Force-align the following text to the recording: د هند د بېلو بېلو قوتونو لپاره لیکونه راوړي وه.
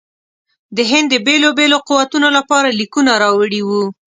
د 0.75 0.77
هند 0.91 1.07
د 1.13 1.15
بېلو 1.25 1.49
بېلو 1.57 1.77
قوتونو 1.89 2.27
لپاره 2.37 2.69
لیکونه 2.79 3.11
راوړي 3.23 3.61
وه. 3.67 3.83